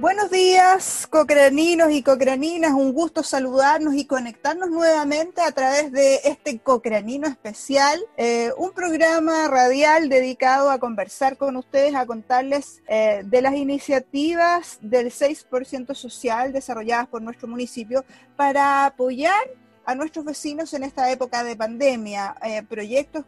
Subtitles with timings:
[0.00, 2.70] Buenos días, cocraninos y cocraninas.
[2.70, 9.48] Un gusto saludarnos y conectarnos nuevamente a través de este cocranino especial, eh, un programa
[9.48, 16.52] radial dedicado a conversar con ustedes, a contarles eh, de las iniciativas del 6% social
[16.52, 18.04] desarrolladas por nuestro municipio
[18.36, 19.48] para apoyar
[19.88, 23.24] a nuestros vecinos en esta época de pandemia, eh, proyectos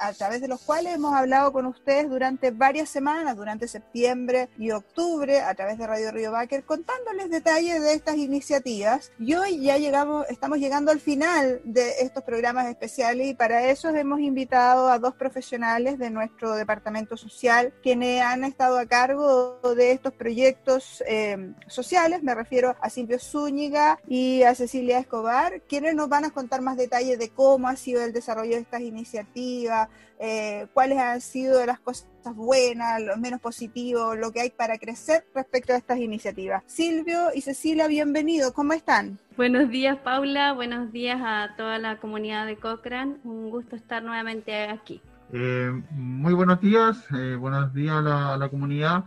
[0.00, 4.72] a través de los cuales hemos hablado con ustedes durante varias semanas, durante septiembre y
[4.72, 9.12] octubre, a través de Radio Río Báquer, contándoles detalles de estas iniciativas.
[9.20, 13.90] Y hoy ya llegamos, estamos llegando al final de estos programas especiales y para eso
[13.90, 19.92] hemos invitado a dos profesionales de nuestro departamento social, quienes han estado a cargo de
[19.92, 22.24] estos proyectos eh, sociales.
[22.24, 26.78] Me refiero a Silvio Zúñiga y a Cecilia Escobar, quienes nos van a contar más
[26.78, 31.78] detalles de cómo ha sido el desarrollo de estas iniciativas, eh, cuáles han sido las
[31.78, 36.62] cosas buenas, lo menos positivos, lo que hay para crecer respecto a estas iniciativas.
[36.66, 39.18] Silvio y Cecilia, bienvenidos, ¿cómo están?
[39.36, 44.68] Buenos días, Paula, buenos días a toda la comunidad de Cochrane, un gusto estar nuevamente
[44.68, 45.02] aquí.
[45.34, 49.04] Eh, muy buenos días, eh, buenos días a la, comunidad.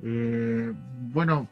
[0.00, 1.48] bueno,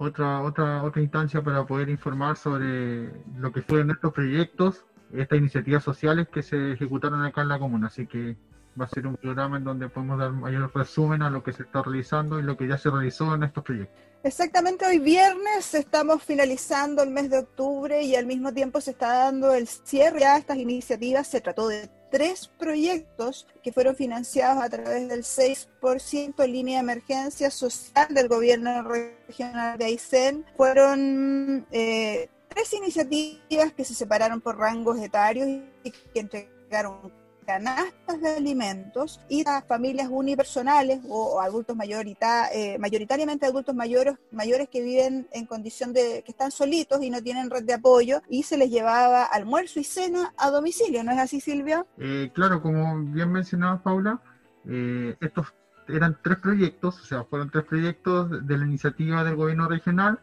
[0.00, 5.84] otra, otra, otra instancia para poder informar sobre lo que fueron estos proyectos, estas iniciativas
[5.84, 7.88] sociales que se ejecutaron acá en la comuna.
[7.88, 8.34] Así que
[8.80, 11.64] va a ser un programa en donde podemos dar mayor resumen a lo que se
[11.64, 14.00] está realizando y lo que ya se realizó en estos proyectos.
[14.22, 19.24] Exactamente, hoy viernes estamos finalizando el mes de octubre y al mismo tiempo se está
[19.24, 21.26] dando el cierre a estas iniciativas.
[21.26, 27.50] Se trató de tres proyectos que fueron financiados a través del 6% línea de emergencia
[27.50, 30.44] social del gobierno regional de Aysén.
[30.56, 35.48] Fueron eh, tres iniciativas que se separaron por rangos etarios
[35.84, 37.12] y que entregaron
[37.50, 44.68] canastas de alimentos y a familias unipersonales o, adultos mayorita, eh, mayoritariamente adultos mayores, mayores
[44.68, 48.44] que viven en condición de que están solitos y no tienen red de apoyo y
[48.44, 51.84] se les llevaba almuerzo y cena a domicilio, ¿no es así Silvia?
[51.98, 54.20] Eh, claro, como bien mencionaba Paula,
[54.68, 55.52] eh, estos
[55.88, 60.20] eran tres proyectos, o sea, fueron tres proyectos de la iniciativa del gobierno regional,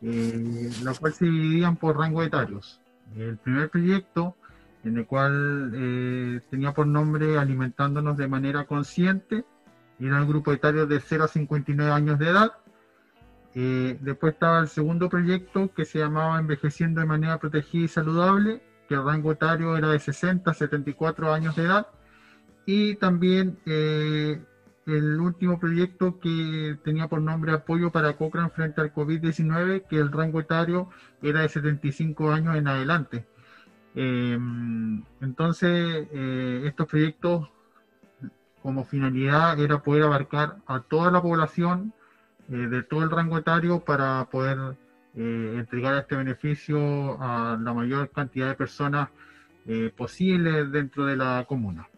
[0.00, 2.80] los cuales se dividían por rango etarios.
[3.16, 4.34] El primer proyecto
[4.84, 9.44] en el cual eh, tenía por nombre Alimentándonos de manera consciente,
[9.98, 12.52] era el grupo etario de 0 a 59 años de edad.
[13.54, 18.62] Eh, después estaba el segundo proyecto que se llamaba Envejeciendo de manera protegida y saludable,
[18.88, 21.86] que el rango etario era de 60 a 74 años de edad.
[22.66, 24.40] Y también eh,
[24.86, 30.12] el último proyecto que tenía por nombre Apoyo para Cochrane frente al COVID-19, que el
[30.12, 30.90] rango etario
[31.22, 33.26] era de 75 años en adelante.
[33.98, 34.38] Eh,
[35.22, 37.48] entonces, eh, estos proyectos
[38.62, 41.94] como finalidad era poder abarcar a toda la población
[42.50, 44.76] eh, de todo el rango etario para poder
[45.18, 49.08] entregar este beneficio a la mayor cantidad de personas
[49.96, 51.88] posible dentro de la comuna.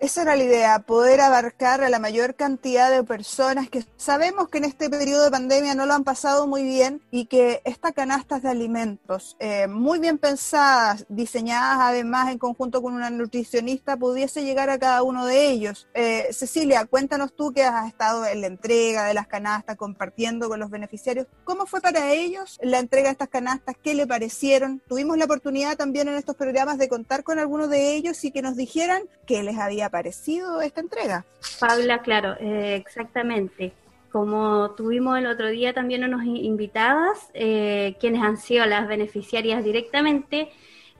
[0.00, 4.58] Esa era la idea, poder abarcar a la mayor cantidad de personas que sabemos que
[4.58, 8.42] en este periodo de pandemia no lo han pasado muy bien y que estas canastas
[8.42, 14.70] de alimentos, eh, muy bien pensadas, diseñadas además en conjunto con una nutricionista, pudiese llegar
[14.70, 15.88] a cada uno de ellos.
[15.94, 20.60] Eh, Cecilia, cuéntanos tú que has estado en la entrega de las canastas, compartiendo con
[20.60, 21.26] los beneficiarios.
[21.42, 23.74] ¿Cómo fue para ellos la entrega de estas canastas?
[23.82, 24.80] ¿Qué le parecieron?
[24.86, 28.42] Tuvimos la oportunidad también en estos programas de contar con algunos de ellos y que
[28.42, 31.24] nos dijeran qué les había parecido esta entrega.
[31.60, 33.72] Paula, claro, eh, exactamente.
[34.10, 40.50] Como tuvimos el otro día también unos invitadas, eh, quienes han sido las beneficiarias directamente,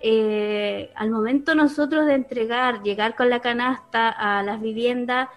[0.01, 5.29] eh, al momento nosotros de entregar, llegar con la canasta a las viviendas,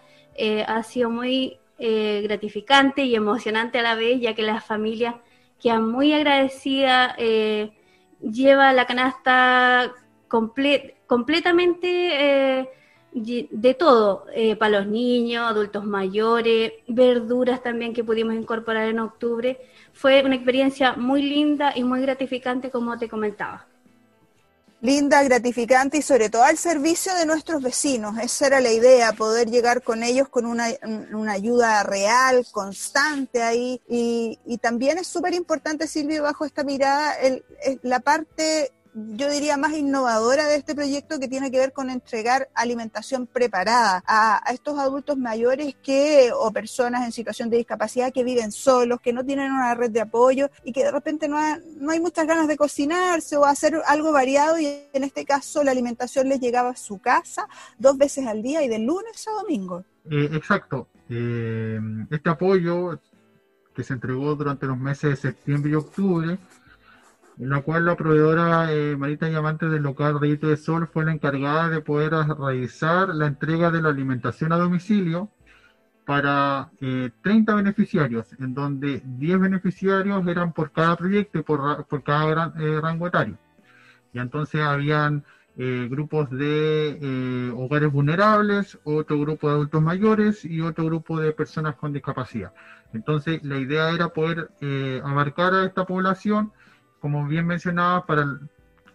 [0.68, 5.16] ha sido muy gratificante y emocionante a la vez, ya que las familias
[5.62, 7.16] quedan muy agradecidas,
[8.20, 9.94] lleva la canasta
[11.08, 12.68] completamente
[13.14, 19.60] de todo, eh, para los niños, adultos mayores, verduras también que pudimos incorporar en octubre.
[19.94, 23.68] Fue una experiencia muy linda y muy gratificante, como te comentaba.
[24.84, 28.18] Linda, gratificante y sobre todo al servicio de nuestros vecinos.
[28.18, 30.70] Esa era la idea, poder llegar con ellos con una,
[31.30, 33.80] ayuda real, constante ahí.
[33.88, 37.44] Y, y también es súper importante, Silvio, bajo esta mirada, el,
[37.84, 42.50] la parte yo diría, más innovadora de este proyecto que tiene que ver con entregar
[42.54, 48.52] alimentación preparada a, estos adultos mayores que o personas en situación de discapacidad que viven
[48.52, 51.38] solos, que no tienen una red de apoyo y que de repente no,
[51.80, 55.72] no hay muchas ganas de cocinarse o hacer algo variado y en este caso la
[55.72, 57.48] alimentación les llegaba a su casa
[57.78, 59.86] dos veces al día y de lunes a domingo.
[60.10, 60.88] Eh, exacto.
[61.10, 61.80] Eh,
[62.10, 63.00] este apoyo
[63.74, 66.38] que se entregó durante los meses de septiembre y octubre,
[67.38, 71.70] la cual la proveedora eh, Marita Diamante del local Rayito de Sol fue la encargada
[71.70, 75.30] de poder realizar la entrega de la alimentación a domicilio
[76.06, 82.52] para 30 beneficiarios, en donde 10 beneficiarios eran por cada proyecto y por, por cada
[82.82, 83.38] rango etario.
[84.12, 85.24] Y entonces habían
[85.58, 91.34] eh, grupos de eh, hogares vulnerables, otro grupo de adultos mayores y otro grupo de
[91.34, 92.54] personas con discapacidad.
[92.94, 96.54] Entonces, la idea era poder eh, abarcar a esta población,
[97.02, 98.40] como bien mencionaba, para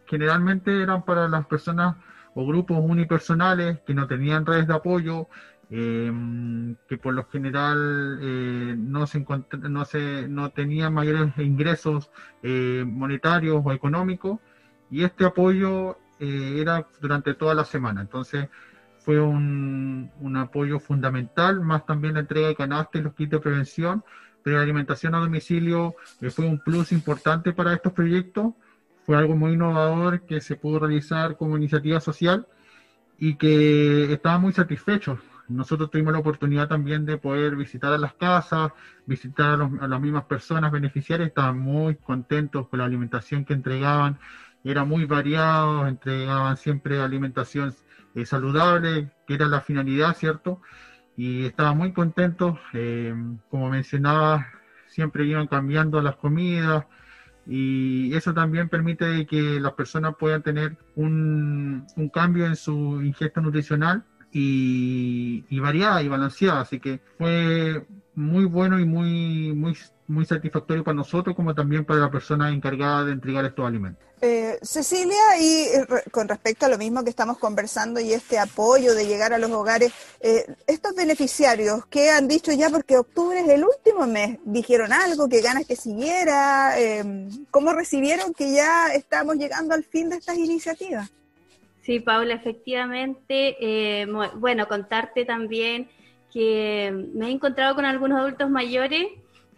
[0.07, 1.97] generalmente eran para las personas
[2.35, 5.29] o grupos unipersonales que no tenían redes de apoyo,
[5.69, 8.21] que por lo general
[8.93, 9.27] no, se
[9.69, 12.11] no, se, no tenían mayores ingresos
[12.43, 14.39] monetarios o económicos,
[14.91, 18.01] y este apoyo eh, era durante toda la semana.
[18.01, 18.49] Entonces
[18.99, 24.05] fue un, apoyo fundamental, más también la entrega de canastas y los kits de prevención,
[24.47, 25.97] pero la alimentación a domicilio
[26.31, 28.55] fue un plus importante para estos proyectos,
[29.05, 32.47] fue algo muy innovador que se pudo realizar como iniciativa social
[33.19, 35.19] y que estaba muy satisfechos.
[35.49, 38.71] Nosotros tuvimos la oportunidad también de poder visitar a las casas,
[39.05, 44.17] visitar a, a las mismas personas beneficiarias, estaban muy contentos con la alimentación que entregaban,
[44.63, 47.75] era muy variado, entregaban siempre alimentación
[48.15, 50.61] eh, saludable, que era la finalidad, ¿cierto?
[51.17, 53.15] Y estaban muy contentos, eh,
[53.51, 54.47] como mencionaba,
[54.87, 56.85] siempre iban cambiando las comidas
[57.47, 64.05] y eso también permite que las personas puedan tener un, cambio en su ingesta nutricional
[64.33, 67.87] y variada y balanceada, así que fue
[68.17, 69.77] muy bueno y muy, muy
[70.09, 74.05] muy satisfactorio para nosotros como también para la persona encargada de entregar estos alimentos.
[74.21, 78.95] Eh, Cecilia, y eh, con respecto a lo mismo que estamos conversando y este apoyo
[78.95, 82.71] de llegar a los hogares, eh, estos beneficiarios, ¿qué han dicho ya?
[82.71, 85.29] Porque octubre es el último mes, ¿dijeron algo?
[85.29, 86.79] ¿Qué ganas que siguiera?
[86.79, 91.11] Em, ¿Cómo recibieron que ya estamos llegando al fin de estas iniciativas?
[91.83, 94.07] Sí, Paula, efectivamente.
[94.37, 95.89] bueno, contarte también
[96.33, 99.07] que me he encontrado con algunos adultos mayores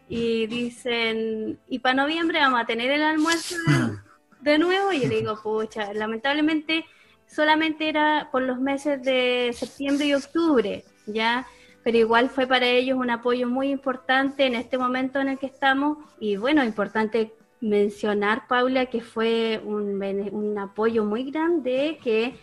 [0.08, 3.56] y dicen, y para noviembre vamos a tener el almuerzo
[4.40, 6.84] de, nuevo, y yo le digo, pucha, lamentablemente
[7.26, 11.46] solamente era por los meses de septiembre y octubre, ¿ya?
[11.84, 15.46] Pero igual fue para ellos un apoyo muy importante en este momento en el que
[15.46, 22.34] estamos, y bueno, importante mencionar, Paula, que fue un, un apoyo muy grande, que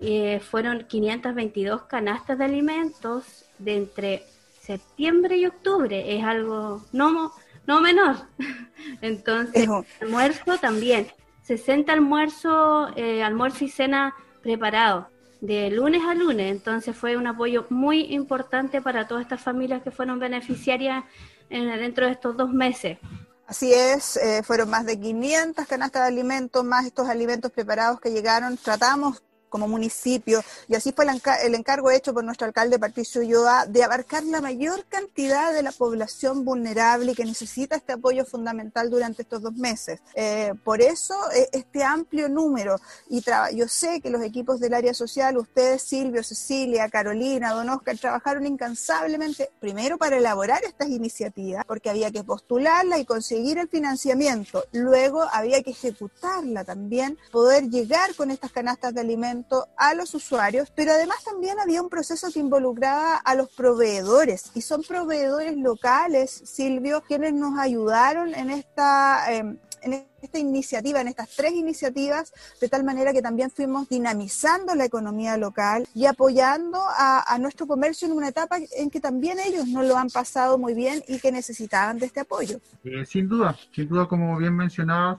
[0.00, 4.26] eh, fueron 522 canastas de alimentos de entre
[4.60, 7.32] septiembre y octubre es algo no,
[7.66, 8.16] no menor.
[9.00, 9.68] Entonces,
[10.00, 11.08] almuerzo también.
[11.44, 15.08] 60 almuerzo, eh, almuerzo y cena preparado
[15.40, 16.50] de lunes a lunes.
[16.50, 21.04] Entonces fue un apoyo muy importante para todas estas familias que fueron beneficiarias
[21.50, 22.98] en, dentro de estos dos meses.
[23.46, 28.10] Así es, eh, fueron más de 500 canastas de alimentos, más estos alimentos preparados que
[28.10, 28.56] llegaron.
[28.56, 33.84] Tratamos como municipio, y así fue el, encargo hecho por nuestro alcalde Patricio Ulloa de
[33.84, 39.22] abarcar la mayor cantidad de la población vulnerable y que necesita este apoyo fundamental durante
[39.22, 40.00] estos dos meses.
[40.14, 42.76] Eh, por eso, eh, este amplio número,
[43.10, 43.22] y
[43.54, 48.46] yo sé que los equipos del área social, ustedes, Silvio, Cecilia, Carolina, Don Oscar, trabajaron
[48.46, 55.26] incansablemente, primero para elaborar estas iniciativas, porque había que postularla y conseguir el financiamiento, luego
[55.30, 59.41] había que ejecutarla también, poder llegar con estas canastas de alimentos
[59.76, 64.62] a los usuarios, pero además también había un proceso que involucraba a los proveedores y
[64.62, 69.32] son proveedores locales, Silvio, quienes nos ayudaron en esta...
[69.32, 74.74] Em, en esta iniciativa, en estas tres iniciativas, de tal manera que también fuimos dinamizando
[74.74, 79.66] la economía local y apoyando a, nuestro comercio en una etapa en que también ellos
[79.66, 82.58] no lo han pasado muy bien y que necesitaban de este apoyo.
[82.84, 85.18] Eh, sin duda, sin duda, como bien mencionabas,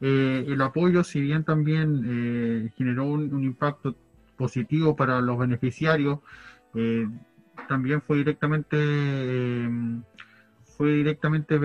[0.00, 3.94] eh, el apoyo, si bien también eh, generó un, impacto
[4.36, 6.18] positivo para los beneficiarios,
[6.74, 7.08] eh,
[7.68, 9.68] también fue directamente
[10.76, 11.56] fue directamente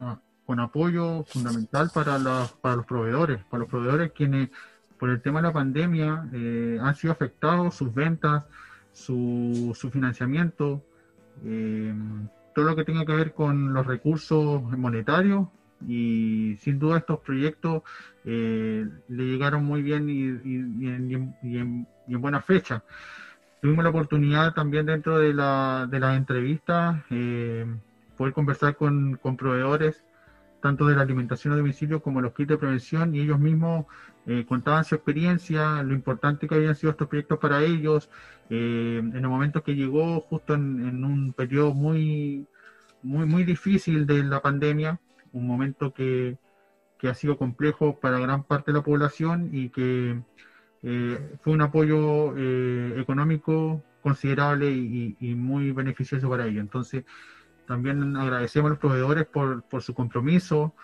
[0.00, 2.18] ah, con apoyo fundamental para,
[2.60, 4.48] para los proveedores, para los proveedores quienes
[4.98, 6.28] por el tema de la pandemia
[6.80, 8.44] han sido afectados sus ventas,
[8.92, 10.82] su, su financiamiento,
[12.54, 15.48] todo lo que tenga que ver con los recursos monetarios
[15.86, 17.82] y sin duda estos proyectos
[18.24, 20.24] eh, le llegaron muy bien y,
[20.86, 22.84] en, buena fecha.
[23.60, 27.66] Tuvimos la oportunidad también dentro de, la, de las entrevistas eh,
[28.16, 30.04] poder conversar con, proveedores
[30.60, 33.86] tanto de la alimentación a domicilio como los kits de prevención y ellos mismos
[34.26, 38.10] eh, contaban su experiencia, lo importante que habían sido estos proyectos para ellos,
[38.50, 42.46] en el momento que llegó justo en, en un periodo muy
[43.02, 44.98] muy, muy difícil de la pandemia,
[45.32, 46.36] un momento que,
[46.98, 50.20] que ha sido complejo para gran parte de la población y que
[50.82, 56.60] eh, fue un apoyo eh, económico considerable y, muy beneficioso para ellos.
[56.60, 57.04] Entonces,
[57.66, 60.74] también agradecemos a los proveedores por, por su compromiso,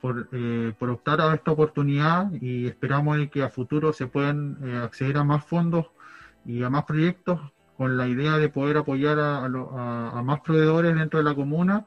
[0.00, 5.16] por, eh, por, optar a esta oportunidad y esperamos que a futuro se puedan acceder
[5.16, 5.86] a más fondos
[6.44, 7.40] y a más proyectos
[7.76, 11.86] con la idea de poder apoyar a, a, más proveedores dentro de la comuna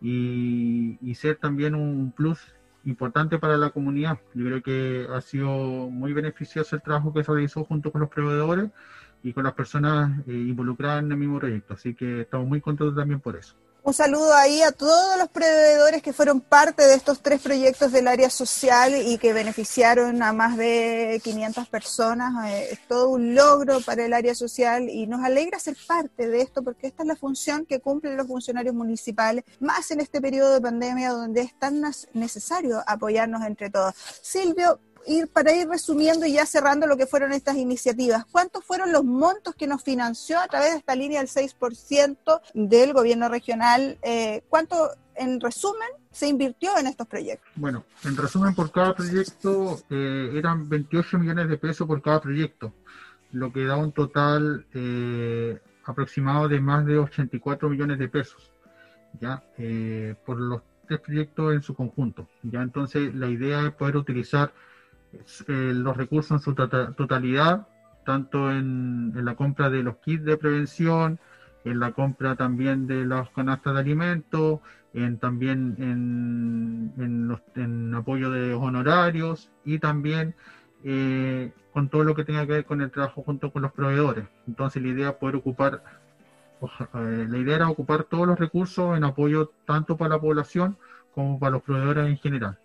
[0.00, 2.54] y, y ser también un plus
[2.84, 4.18] importante para la comunidad.
[4.34, 8.10] Yo creo que ha sido muy beneficioso el trabajo que se realizó junto con los
[8.10, 8.70] proveedores
[9.22, 11.74] y con las personas eh, involucradas en el mismo proyecto.
[11.74, 13.54] Así que estamos muy contentos también por eso.
[13.90, 18.06] Un saludo ahí a todos los proveedores que fueron parte de estos tres proyectos del
[18.06, 22.52] área social y que beneficiaron a más de 500 personas.
[22.52, 26.40] Eh, es todo un logro para el área social y nos alegra ser parte de
[26.40, 30.54] esto porque esta es la función que cumplen los funcionarios municipales, más en este periodo
[30.54, 31.82] de pandemia donde es tan
[32.12, 33.92] necesario apoyarnos entre todos.
[34.22, 38.92] Silvio, ir, para ir resumiendo y ya cerrando lo que fueron estas iniciativas, ¿cuántos fueron
[38.92, 43.98] los montos que nos financió a través de esta línea del 6% del gobierno regional?
[44.02, 47.50] Eh, ¿Cuánto, en resumen, se invirtió en estos proyectos?
[47.56, 52.72] Bueno, en resumen, por cada proyecto eh, eran 28 millones de pesos por cada proyecto,
[53.32, 58.50] lo que da un total eh, aproximado de más de 84 millones de pesos,
[59.20, 59.42] ¿ya?
[60.24, 62.28] por los tres proyectos en su conjunto.
[62.42, 64.52] Ya entonces la idea es poder utilizar
[65.12, 67.66] eh, los recursos en su tota-, totalidad,
[68.04, 71.18] tanto en, la compra de los kits de prevención,
[71.64, 74.60] en la compra también de las canastas de alimentos,
[74.94, 76.92] en, también en,
[77.54, 80.34] en, apoyo de honorarios y también
[80.84, 84.26] eh, con todo lo que tenga que ver con el trabajo junto con los proveedores.
[84.46, 85.82] Entonces la idea es poder ocupar,
[86.94, 90.76] eh, la idea era ocupar todos los recursos en apoyo tanto para la población
[91.14, 92.58] como para los proveedores en general.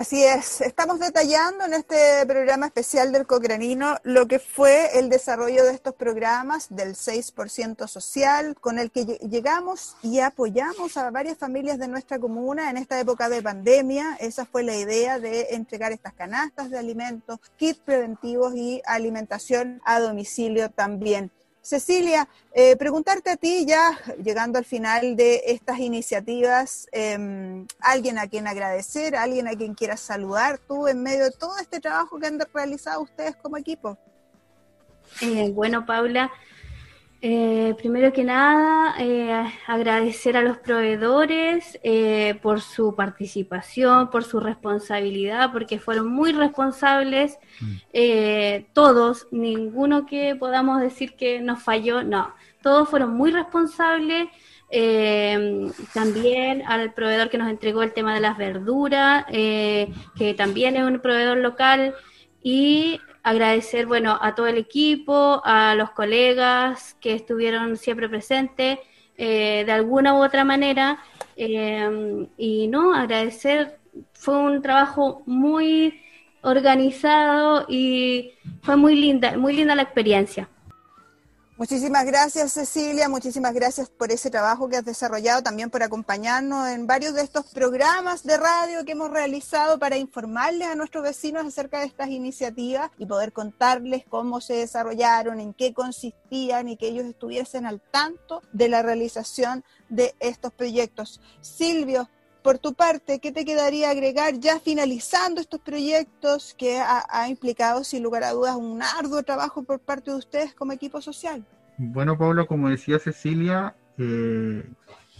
[0.00, 5.62] Así es, estamos detallando en este programa especial del Cocranino lo que fue el desarrollo
[5.62, 11.78] de estos programas del 6% social, con el que llegamos y apoyamos a varias familias
[11.78, 14.16] de nuestra comuna en esta época de pandemia.
[14.20, 20.00] Esa fue la idea de entregar estas canastas de alimentos, kits preventivos y alimentación a
[20.00, 21.30] domicilio también.
[21.62, 28.26] Cecilia, eh, preguntarte a ti ya, llegando al final de estas iniciativas, em, alguien a
[28.28, 32.26] quien agradecer, alguien a quien quieras saludar tú en medio de todo este trabajo que
[32.26, 33.98] han realizado ustedes como equipo.
[35.20, 36.30] Eh, bueno, Paula,
[37.22, 44.40] eh, primero que nada, eh, agradecer a los proveedores eh, por su participación, por su
[44.40, 48.72] responsabilidad, porque fueron muy responsables mm.
[48.72, 54.28] todos, ninguno que podamos decir que nos falló, no, todos fueron muy responsables.
[55.92, 61.00] también al proveedor que nos entregó el tema de las verduras, que también es un
[61.00, 61.94] proveedor local,
[62.42, 68.78] y agradecer, bueno, a todo el equipo, a los colegas que estuvieron siempre presentes
[69.16, 70.98] eh, de alguna u otra manera.
[71.36, 73.78] Eh, y no, agradecer,
[74.12, 76.00] fue un trabajo muy
[76.42, 80.48] organizado y fue muy linda, muy linda la experiencia.
[81.60, 86.86] Muchísimas gracias Cecilia, muchísimas gracias por ese trabajo que has desarrollado, también por acompañarnos en
[86.86, 91.80] varios de estos programas de radio que hemos realizado para informarles a nuestros vecinos acerca
[91.80, 97.04] de estas iniciativas y poder contarles cómo se desarrollaron, en qué consistían y que ellos
[97.04, 101.20] estuviesen al tanto de la realización de estos proyectos.
[101.42, 102.08] Silvio,
[102.42, 108.02] por tu parte, ¿qué te quedaría agregar ya finalizando estos proyectos que ha, implicado, sin
[108.02, 111.44] lugar a dudas, un arduo trabajo por parte de ustedes como equipo social?
[111.76, 114.64] Bueno, Pablo, como decía Cecilia, eh,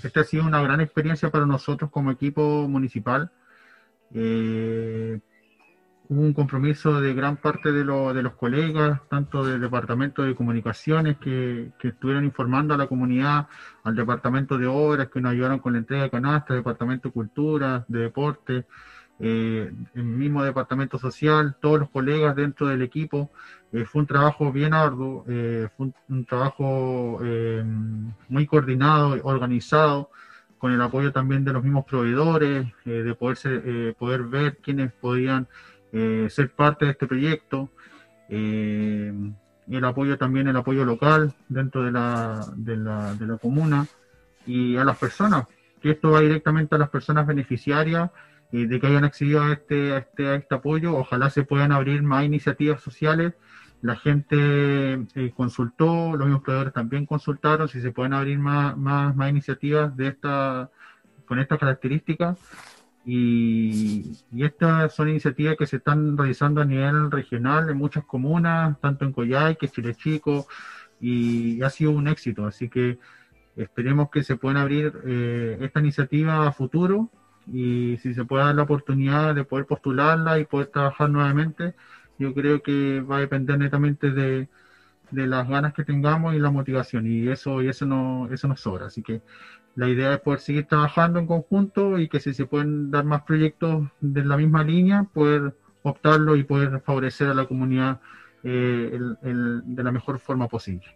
[0.03, 3.31] esta ha sido una gran experiencia para nosotros como equipo municipal.
[4.15, 5.21] Eh,
[6.11, 11.17] hubo un compromiso de gran parte de, de, los colegas, tanto del Departamento de Comunicaciones,
[11.19, 13.47] que, que, estuvieron informando a la comunidad,
[13.85, 17.85] al Departamento de Obras, que nos ayudaron con la entrega de canastas, Departamento de Cultura,
[17.87, 18.67] de Deporte,
[19.21, 23.31] eh, el mismo Departamento Social, todos los colegas dentro del equipo.
[23.73, 27.63] Eh, fue un trabajo bien arduo, eh, fue un, trabajo eh,
[28.29, 30.11] muy coordinado, organizado,
[30.59, 35.47] con el apoyo también de los mismos proveedores, de poder, poder ver quiénes podían
[35.93, 37.71] eh, ser parte de este proyecto,
[38.29, 39.13] eh,
[39.69, 43.87] el apoyo también, el apoyo local dentro de la, de la, de la comuna
[44.47, 45.47] y a las personas,
[45.81, 48.11] que esto va directamente a las personas beneficiarias
[48.53, 50.97] de que hayan accedido a este, a este, a este apoyo.
[50.97, 53.35] Ojalá se puedan abrir más iniciativas sociales
[53.83, 54.37] la gente
[55.15, 60.09] eh, consultó, los proveedores también consultaron si se pueden abrir más, más, más iniciativas de
[60.09, 60.71] esta,
[61.27, 62.39] con estas características.
[63.07, 64.00] Y,
[64.33, 69.05] y, estas son iniciativas que se están realizando a nivel regional en muchas comunas, tanto
[69.05, 70.47] en Coyhaique, Chile Chico,
[71.01, 72.47] y ha sido un éxito.
[72.47, 72.99] Así que
[73.57, 77.11] esperemos que se puedan abrir eh, esta iniciativa a futuro
[77.53, 81.75] y si se puede dar la oportunidad de poder postularla y poder trabajar nuevamente,
[82.19, 84.49] yo creo que va a depender netamente de,
[85.11, 88.87] las ganas que tengamos y la motivación y eso y eso no eso nos sobra
[88.87, 89.23] así que
[89.75, 93.23] la idea es poder seguir trabajando en conjunto y que si se pueden dar más
[93.23, 98.01] proyectos de la misma línea poder optarlo y poder favorecer a la comunidad
[98.43, 100.87] eh, de la mejor forma posible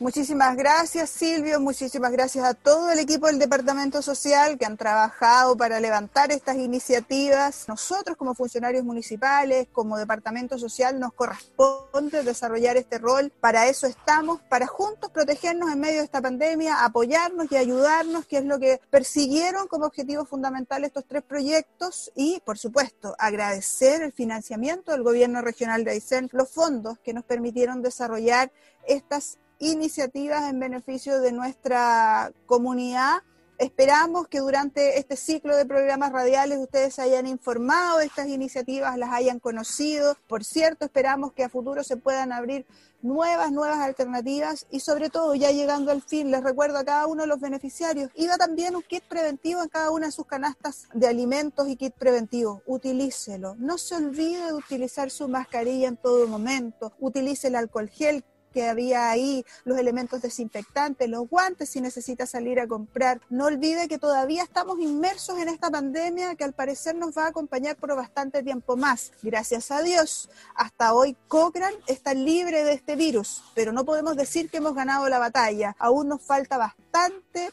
[0.00, 5.56] Muchísimas gracias Silvio, muchísimas gracias a todo el equipo del Departamento Social que han trabajado
[5.56, 7.68] para levantar estas iniciativas.
[7.68, 13.32] Nosotros como funcionarios municipales, como Departamento Social, nos corresponde desarrollar este rol.
[13.40, 18.38] Para eso estamos, para juntos protegernos en medio de esta pandemia, apoyarnos y ayudarnos, que
[18.38, 24.12] es lo que persiguieron como objetivo fundamental estos tres proyectos y, por supuesto, agradecer el
[24.12, 28.50] financiamiento del gobierno regional de Aysén, los fondos que nos permitieron desarrollar
[28.86, 33.22] estas iniciativas en beneficio de nuestra comunidad.
[33.58, 38.98] Esperamos que durante este ciclo de programas radiales ustedes se hayan informado de estas iniciativas,
[38.98, 40.16] las hayan conocido.
[40.26, 42.66] Por cierto, esperamos que a futuro se puedan abrir
[43.00, 47.22] nuevas, nuevas alternativas y sobre todo ya llegando al fin, les recuerdo a cada uno
[47.22, 51.06] de los beneficiarios, iba también un kit preventivo en cada una de sus canastas de
[51.06, 52.62] alimentos y kit preventivo.
[52.66, 53.54] Utilícelo.
[53.56, 56.92] No se olvide de utilizar su mascarilla en todo momento.
[56.98, 62.60] Utilice el alcohol gel que había ahí, los elementos desinfectantes, los guantes si necesita salir
[62.60, 63.20] a comprar.
[63.28, 67.28] No olvide que todavía estamos inmersos en esta pandemia que al parecer nos va a
[67.28, 69.12] acompañar por bastante tiempo más.
[69.22, 74.48] Gracias a Dios, hasta hoy Cochrane está libre de este virus, pero no podemos decir
[74.48, 75.74] que hemos ganado la batalla.
[75.78, 76.83] Aún nos falta bastante,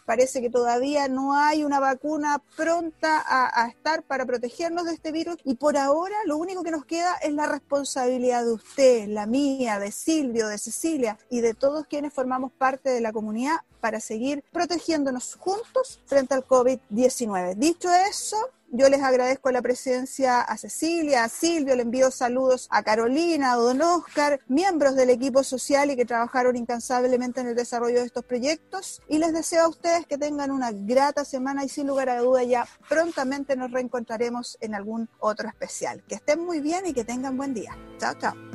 [0.05, 5.11] parece que todavía no hay una vacuna pronta a, a estar para protegernos de este
[5.11, 5.37] virus.
[5.43, 9.79] Y por ahora lo único que nos queda es la responsabilidad de usted, la mía,
[9.79, 14.43] de Silvio, de Cecilia y de todos quienes formamos parte de la comunidad para seguir
[14.51, 17.55] protegiéndonos juntos frente al COVID-19.
[17.55, 18.37] Dicho eso,
[18.73, 23.55] yo les agradezco la presencia a Cecilia, a Silvio, le envío saludos a Carolina, a
[23.57, 28.23] Don Oscar, miembros del equipo social y que trabajaron incansablemente en el desarrollo de estos
[28.23, 29.01] proyectos.
[29.09, 32.43] Y les deseo a ustedes que tengan una grata semana y sin lugar a duda
[32.43, 36.01] ya prontamente nos reencontraremos en algún otro especial.
[36.07, 37.77] Que estén muy bien y que tengan buen día.
[37.97, 38.50] Chao, chao.